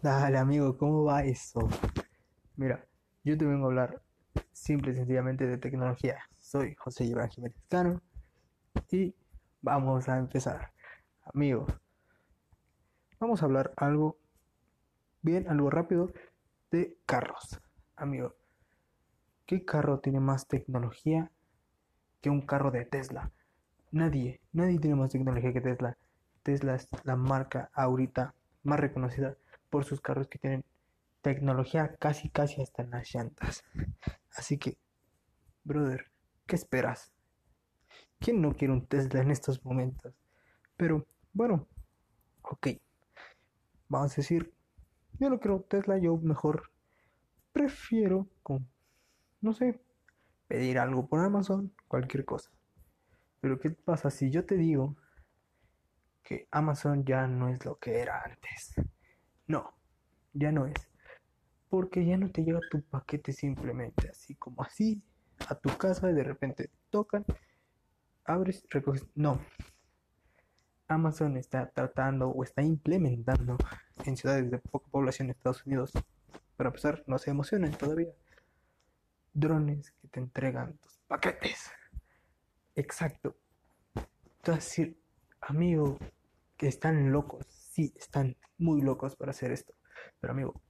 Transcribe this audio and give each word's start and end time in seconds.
Dale, 0.00 0.38
amigo, 0.38 0.78
¿cómo 0.78 1.02
va 1.02 1.24
eso? 1.24 1.68
Mira, 2.54 2.86
yo 3.24 3.36
te 3.36 3.44
vengo 3.44 3.64
a 3.64 3.66
hablar 3.66 4.00
simple 4.52 4.92
y 4.92 4.94
sencillamente 4.94 5.44
de 5.44 5.58
tecnología. 5.58 6.18
Soy 6.36 6.76
José 6.76 7.04
Iván 7.04 7.28
Jiménez 7.30 7.60
Cano 7.68 8.00
y 8.92 9.12
vamos 9.60 10.08
a 10.08 10.18
empezar. 10.18 10.70
Amigo, 11.34 11.66
vamos 13.18 13.42
a 13.42 13.46
hablar 13.46 13.72
algo 13.76 14.16
bien, 15.22 15.48
algo 15.48 15.68
rápido 15.68 16.12
de 16.70 16.96
carros. 17.04 17.60
Amigo, 17.96 18.36
¿qué 19.46 19.64
carro 19.64 19.98
tiene 19.98 20.20
más 20.20 20.46
tecnología 20.46 21.32
que 22.20 22.30
un 22.30 22.42
carro 22.42 22.70
de 22.70 22.84
Tesla? 22.84 23.32
Nadie, 23.90 24.40
nadie 24.52 24.78
tiene 24.78 24.94
más 24.94 25.10
tecnología 25.10 25.52
que 25.52 25.60
Tesla. 25.60 25.98
Tesla 26.44 26.76
es 26.76 26.88
la 27.02 27.16
marca 27.16 27.68
ahorita 27.74 28.36
más 28.62 28.78
reconocida 28.78 29.36
por 29.70 29.84
sus 29.84 30.00
carros 30.00 30.28
que 30.28 30.38
tienen 30.38 30.64
tecnología 31.20 31.96
casi 31.96 32.30
casi 32.30 32.62
hasta 32.62 32.82
en 32.82 32.90
las 32.90 33.14
llantas. 33.14 33.64
Así 34.36 34.58
que, 34.58 34.78
brother, 35.64 36.10
¿qué 36.46 36.56
esperas? 36.56 37.12
¿Quién 38.18 38.40
no 38.40 38.54
quiere 38.54 38.72
un 38.72 38.86
Tesla 38.86 39.20
en 39.20 39.30
estos 39.30 39.64
momentos? 39.64 40.14
Pero, 40.76 41.06
bueno, 41.32 41.66
ok. 42.42 42.68
Vamos 43.88 44.12
a 44.12 44.16
decir, 44.16 44.52
yo 45.18 45.30
no 45.30 45.38
quiero 45.38 45.60
Tesla, 45.62 45.98
yo 45.98 46.16
mejor 46.16 46.70
prefiero 47.52 48.28
con, 48.42 48.68
no 49.40 49.52
sé, 49.52 49.80
pedir 50.46 50.78
algo 50.78 51.06
por 51.08 51.20
Amazon, 51.20 51.72
cualquier 51.88 52.24
cosa. 52.24 52.50
Pero 53.40 53.58
¿qué 53.58 53.70
pasa 53.70 54.10
si 54.10 54.30
yo 54.30 54.44
te 54.44 54.56
digo 54.56 54.96
que 56.22 56.48
Amazon 56.50 57.04
ya 57.04 57.26
no 57.26 57.48
es 57.48 57.64
lo 57.64 57.78
que 57.78 58.00
era 58.00 58.22
antes? 58.22 58.74
No, 59.48 59.74
ya 60.34 60.52
no 60.52 60.66
es. 60.66 60.74
Porque 61.68 62.04
ya 62.04 62.16
no 62.16 62.30
te 62.30 62.44
llega 62.44 62.60
tu 62.70 62.80
paquete 62.82 63.32
simplemente 63.32 64.08
así 64.08 64.34
como 64.36 64.62
así 64.62 65.02
a 65.48 65.54
tu 65.54 65.76
casa 65.76 66.10
y 66.10 66.14
de 66.14 66.22
repente 66.22 66.70
tocan, 66.90 67.24
abres, 68.24 68.64
recoges. 68.70 69.06
No. 69.14 69.40
Amazon 70.86 71.36
está 71.36 71.70
tratando 71.70 72.28
o 72.28 72.44
está 72.44 72.62
implementando 72.62 73.58
en 74.04 74.16
ciudades 74.16 74.50
de 74.50 74.58
poca 74.58 74.88
población 74.90 75.26
en 75.26 75.32
Estados 75.32 75.66
Unidos. 75.66 75.92
Para 76.56 76.68
empezar, 76.68 77.04
no 77.06 77.18
se 77.18 77.30
emocionen 77.30 77.72
todavía. 77.72 78.12
Drones 79.34 79.92
que 79.92 80.08
te 80.08 80.20
entregan 80.20 80.76
tus 80.78 80.98
paquetes. 81.06 81.70
Exacto. 82.74 83.36
Tú 84.42 84.52
amigo, 85.42 85.98
que 86.56 86.68
están 86.68 87.12
locos. 87.12 87.57
Sí, 87.78 87.94
están 87.96 88.36
muy 88.58 88.82
locos 88.82 89.14
para 89.14 89.30
hacer 89.30 89.52
esto. 89.52 89.72
Pero 90.18 90.32
amigo, 90.32 90.60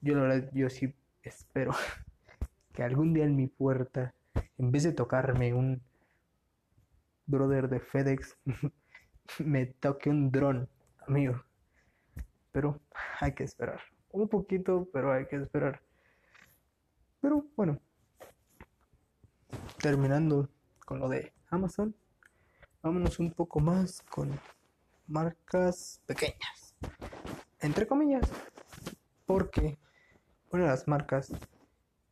yo 0.00 0.16
la 0.16 0.22
verdad, 0.22 0.50
yo 0.52 0.68
sí 0.70 0.92
espero 1.22 1.70
que 2.74 2.82
algún 2.82 3.14
día 3.14 3.22
en 3.22 3.36
mi 3.36 3.46
puerta, 3.46 4.12
en 4.58 4.72
vez 4.72 4.82
de 4.82 4.90
tocarme 4.90 5.54
un 5.54 5.80
brother 7.26 7.68
de 7.68 7.78
FedEx, 7.78 8.36
me 9.38 9.66
toque 9.66 10.10
un 10.10 10.32
dron, 10.32 10.68
amigo. 11.06 11.44
Pero 12.50 12.80
hay 13.20 13.34
que 13.34 13.44
esperar. 13.44 13.80
Un 14.10 14.28
poquito, 14.28 14.88
pero 14.92 15.12
hay 15.12 15.26
que 15.26 15.36
esperar. 15.36 15.80
Pero 17.20 17.46
bueno, 17.54 17.78
terminando 19.80 20.48
con 20.84 20.98
lo 20.98 21.08
de 21.08 21.32
Amazon, 21.50 21.94
vámonos 22.82 23.20
un 23.20 23.30
poco 23.30 23.60
más 23.60 24.02
con 24.10 24.40
marcas 25.12 26.00
pequeñas. 26.06 26.74
Entre 27.60 27.86
comillas, 27.86 28.28
porque 29.26 29.78
una 30.50 30.64
de 30.64 30.70
las 30.70 30.88
marcas 30.88 31.30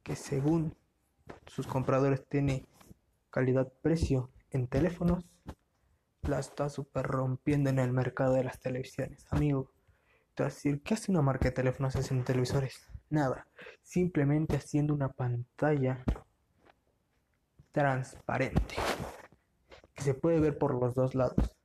que 0.02 0.14
según 0.14 0.76
sus 1.46 1.66
compradores 1.66 2.26
tiene 2.28 2.66
calidad-precio 3.30 4.30
en 4.50 4.68
teléfonos, 4.68 5.24
la 6.22 6.38
está 6.38 6.68
super 6.68 7.06
rompiendo 7.06 7.70
en 7.70 7.78
el 7.78 7.92
mercado 7.92 8.34
de 8.34 8.44
las 8.44 8.60
televisiones. 8.60 9.24
Amigo, 9.30 9.72
te 10.34 10.42
vas 10.42 10.52
a 10.52 10.56
decir, 10.56 10.82
¿qué 10.82 10.94
hace 10.94 11.10
una 11.10 11.22
marca 11.22 11.46
de 11.46 11.52
teléfonos 11.52 11.96
en 12.10 12.22
televisores? 12.22 12.86
Nada, 13.08 13.46
simplemente 13.82 14.56
haciendo 14.56 14.94
una 14.94 15.08
pantalla 15.08 16.04
transparente 17.72 18.76
que 19.94 20.02
se 20.02 20.14
puede 20.14 20.38
ver 20.38 20.58
por 20.58 20.74
los 20.74 20.94
dos 20.94 21.14
lados. 21.14 21.59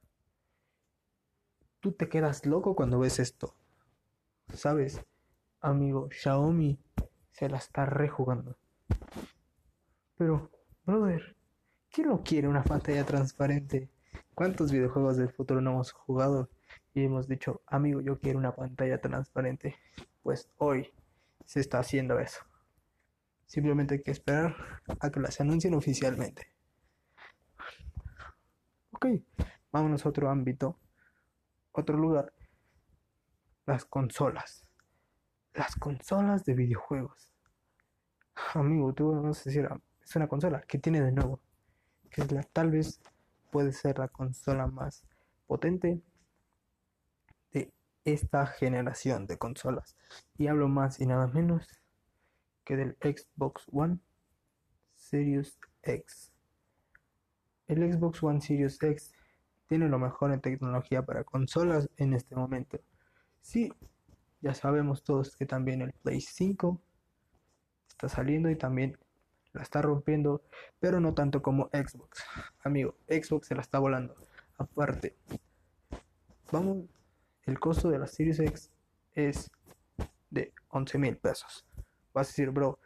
Tú 1.85 1.91
te 1.91 2.09
quedas 2.09 2.47
loco 2.47 2.75
cuando 2.75 2.97
ves 2.97 3.19
esto, 3.19 3.53
¿sabes? 4.51 5.05
amigo, 5.61 6.09
Xiaomi 6.09 6.79
se 7.31 7.47
la 7.47 7.57
está 7.57 7.85
rejugando. 7.85 8.57
Pero, 10.17 10.49
brother, 10.83 11.35
¿quién 11.91 12.07
no 12.07 12.23
quiere 12.23 12.47
una 12.47 12.63
pantalla 12.63 13.05
transparente? 13.05 13.91
¿Cuántos 14.33 14.71
videojuegos 14.71 15.17
del 15.17 15.29
futuro 15.29 15.61
no 15.61 15.73
hemos 15.73 15.91
jugado 15.91 16.49
y 16.95 17.03
hemos 17.03 17.27
dicho, 17.27 17.61
amigo, 17.67 18.01
yo 18.01 18.19
quiero 18.19 18.39
una 18.39 18.55
pantalla 18.55 18.99
transparente? 18.99 19.75
Pues 20.23 20.49
hoy 20.57 20.91
se 21.45 21.59
está 21.59 21.77
haciendo 21.77 22.17
eso. 22.17 22.41
Simplemente 23.45 23.93
hay 23.93 24.01
que 24.01 24.09
esperar 24.09 24.55
a 24.99 25.11
que 25.11 25.19
las 25.19 25.39
anuncien 25.39 25.75
oficialmente. 25.75 26.47
Ok, 28.89 29.05
vámonos 29.71 30.03
a 30.03 30.09
otro 30.09 30.31
ámbito, 30.31 30.79
otro 31.75 31.97
lugar. 31.97 32.33
Las 33.65 33.85
consolas 33.85 34.65
las 35.55 35.75
consolas 35.75 36.43
de 36.45 36.53
videojuegos. 36.53 37.31
Amigo, 38.53 38.93
tú 38.93 39.21
vas 39.21 39.41
a 39.41 39.43
decir, 39.45 39.67
es 40.03 40.15
una 40.15 40.27
consola, 40.27 40.63
¿qué 40.67 40.77
tiene 40.77 41.01
de 41.01 41.11
nuevo? 41.11 41.39
Que 42.09 42.21
es 42.21 42.31
la, 42.31 42.43
tal 42.43 42.71
vez 42.71 42.99
puede 43.51 43.71
ser 43.71 43.99
la 43.99 44.09
consola 44.09 44.67
más 44.67 45.05
potente 45.47 46.01
de 47.51 47.71
esta 48.03 48.45
generación 48.45 49.25
de 49.27 49.37
consolas. 49.37 49.95
Y 50.37 50.47
hablo 50.47 50.67
más 50.67 50.99
y 50.99 51.05
nada 51.05 51.27
menos 51.27 51.67
que 52.65 52.75
del 52.75 52.97
Xbox 53.01 53.67
One 53.71 53.99
Series 54.95 55.57
X. 55.83 56.31
El 57.67 57.93
Xbox 57.93 58.21
One 58.21 58.41
Series 58.41 58.81
X 58.81 59.13
tiene 59.67 59.89
lo 59.89 59.99
mejor 59.99 60.31
en 60.31 60.41
tecnología 60.41 61.03
para 61.03 61.23
consolas 61.23 61.89
en 61.97 62.13
este 62.13 62.35
momento. 62.35 62.79
Sí, 63.41 63.71
ya 64.41 64.53
sabemos 64.53 65.03
todos 65.03 65.35
que 65.35 65.45
también 65.45 65.81
el 65.81 65.93
Play 65.93 66.21
5 66.21 66.81
está 67.89 68.09
saliendo 68.09 68.49
y 68.49 68.55
también 68.55 68.97
la 69.53 69.61
está 69.61 69.81
rompiendo, 69.81 70.43
pero 70.79 70.99
no 70.99 71.13
tanto 71.13 71.41
como 71.41 71.69
Xbox. 71.73 72.23
Amigo, 72.63 72.95
Xbox 73.07 73.47
se 73.47 73.55
la 73.55 73.61
está 73.61 73.79
volando. 73.79 74.15
Aparte, 74.57 75.15
vamos, 76.51 76.85
el 77.43 77.59
costo 77.59 77.89
de 77.89 77.99
la 77.99 78.07
Series 78.07 78.39
X 78.39 78.71
es 79.13 79.49
de 80.29 80.53
11 80.69 80.97
mil 80.97 81.17
pesos. 81.17 81.65
Vas 82.13 82.27
a 82.27 82.29
decir, 82.29 82.49
bro, 82.51 82.79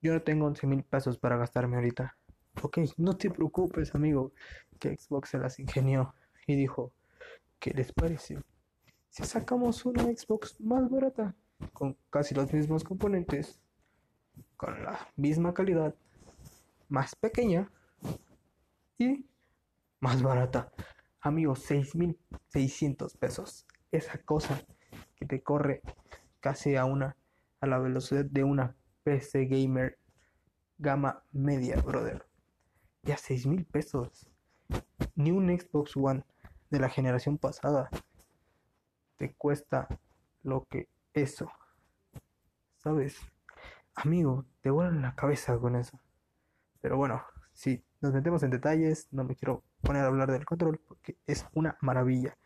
yo 0.00 0.12
no 0.12 0.22
tengo 0.22 0.46
11 0.46 0.66
mil 0.66 0.82
pesos 0.82 1.18
para 1.18 1.36
gastarme 1.36 1.76
ahorita. 1.76 2.16
Ok, 2.62 2.78
no 2.96 3.16
te 3.16 3.30
preocupes, 3.30 3.94
amigo, 3.94 4.32
que 4.78 4.96
Xbox 4.96 5.30
se 5.30 5.38
las 5.38 5.58
ingenió 5.58 6.14
y 6.46 6.56
dijo, 6.56 6.92
¿qué 7.58 7.72
les 7.72 7.92
parece? 7.92 8.38
si 9.10 9.24
sacamos 9.24 9.84
una 9.84 10.04
Xbox 10.04 10.60
más 10.60 10.88
barata, 10.88 11.34
con 11.72 11.96
casi 12.10 12.34
los 12.34 12.52
mismos 12.52 12.84
componentes, 12.84 13.58
con 14.56 14.82
la 14.84 15.08
misma 15.16 15.54
calidad, 15.54 15.94
más 16.88 17.14
pequeña 17.16 17.70
y 18.98 19.26
más 20.00 20.22
barata. 20.22 20.70
Amigos, 21.20 21.68
6.600 21.68 23.16
pesos. 23.18 23.66
Esa 23.90 24.18
cosa 24.18 24.62
que 25.16 25.26
te 25.26 25.42
corre 25.42 25.82
casi 26.40 26.76
a 26.76 26.84
una 26.84 27.16
a 27.60 27.66
la 27.66 27.78
velocidad 27.78 28.24
de 28.24 28.44
una 28.44 28.76
PC 29.02 29.46
gamer 29.46 29.98
gama 30.78 31.24
media, 31.32 31.80
brother. 31.80 32.24
Ya 33.02 33.16
6.000 33.16 33.66
pesos. 33.66 34.28
Ni 35.18 35.32
un 35.32 35.48
Xbox 35.48 35.96
One 35.96 36.24
de 36.70 36.78
la 36.78 36.88
generación 36.88 37.38
pasada 37.38 37.90
te 39.16 39.34
cuesta 39.34 39.88
lo 40.44 40.64
que 40.70 40.88
eso. 41.12 41.50
¿Sabes? 42.76 43.18
Amigo, 43.96 44.44
te 44.60 44.70
vuelan 44.70 45.02
la 45.02 45.16
cabeza 45.16 45.58
con 45.58 45.74
eso. 45.74 45.98
Pero 46.80 46.96
bueno, 46.96 47.20
si 47.52 47.82
nos 48.00 48.12
metemos 48.12 48.44
en 48.44 48.50
detalles, 48.50 49.08
no 49.10 49.24
me 49.24 49.34
quiero 49.34 49.64
poner 49.82 50.04
a 50.04 50.06
hablar 50.06 50.30
del 50.30 50.44
control 50.44 50.78
porque 50.86 51.16
es 51.26 51.44
una 51.52 51.76
maravilla. 51.80 52.38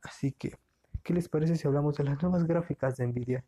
Así 0.00 0.32
que, 0.32 0.58
¿qué 1.02 1.12
les 1.12 1.28
parece 1.28 1.56
si 1.56 1.68
hablamos 1.68 1.96
de 1.96 2.04
las 2.04 2.22
nuevas 2.22 2.44
gráficas 2.44 2.96
de 2.96 3.06
Nvidia? 3.06 3.44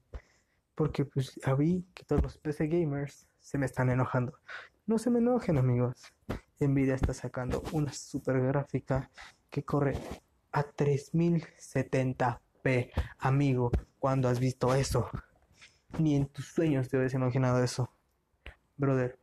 Porque 0.76 1.04
pues 1.04 1.34
ya 1.44 1.54
vi 1.54 1.84
que 1.92 2.04
todos 2.04 2.22
los 2.22 2.38
PC 2.38 2.68
gamers 2.68 3.26
se 3.40 3.58
me 3.58 3.66
están 3.66 3.90
enojando. 3.90 4.38
No 4.86 4.98
se 4.98 5.10
me 5.10 5.18
enojen 5.18 5.58
amigos. 5.58 6.14
Nvidia 6.60 6.94
está 6.94 7.12
sacando 7.12 7.64
una 7.72 7.92
super 7.92 8.40
gráfica 8.40 9.10
que 9.50 9.64
corre 9.64 9.94
a 10.52 10.62
3070 10.62 12.40
amigo, 13.18 13.70
¿Cuándo 13.98 14.28
has 14.28 14.40
visto 14.40 14.74
eso? 14.74 15.08
Ni 15.98 16.16
en 16.16 16.26
tus 16.26 16.46
sueños 16.48 16.88
te 16.88 16.96
habías 16.96 17.14
imaginado 17.14 17.62
eso. 17.62 17.90
Brother, 18.76 19.18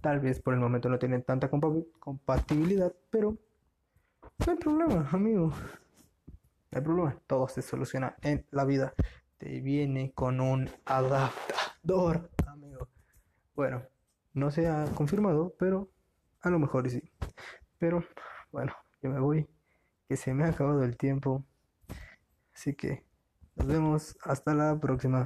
tal 0.00 0.20
vez 0.20 0.40
por 0.40 0.54
el 0.54 0.60
momento 0.60 0.88
no 0.88 0.98
tienen 0.98 1.22
tanta 1.22 1.48
compatibilidad, 1.48 2.92
pero 3.10 3.36
no 4.44 4.52
hay 4.52 4.58
problema, 4.58 5.08
amigo. 5.12 5.52
No 6.70 6.78
hay 6.78 6.82
problema, 6.82 7.16
todo 7.26 7.48
se 7.48 7.62
soluciona 7.62 8.16
en 8.22 8.44
la 8.50 8.64
vida. 8.64 8.94
Te 9.38 9.60
viene 9.60 10.12
con 10.12 10.40
un 10.40 10.70
adaptador, 10.84 12.30
amigo. 12.46 12.88
Bueno, 13.54 13.82
no 14.32 14.50
se 14.50 14.66
ha 14.66 14.84
confirmado, 14.94 15.54
pero 15.58 15.90
a 16.40 16.50
lo 16.50 16.58
mejor 16.58 16.88
sí. 16.88 17.02
Pero 17.78 18.04
bueno, 18.52 18.72
yo 19.02 19.10
me 19.10 19.20
voy, 19.20 19.48
que 20.08 20.16
se 20.16 20.34
me 20.34 20.44
ha 20.44 20.48
acabado 20.48 20.84
el 20.84 20.96
tiempo. 20.96 21.44
Así 22.54 22.74
que 22.74 23.04
nos 23.56 23.66
vemos 23.66 24.16
hasta 24.22 24.54
la 24.54 24.78
próxima. 24.78 25.22